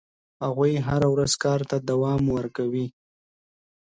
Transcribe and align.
هغوی 0.45 0.73
هره 0.87 1.07
ورځ 1.13 1.31
کار 1.43 1.61
ته 1.69 1.77
دوام 1.89 2.23
ورکوي. 2.37 2.87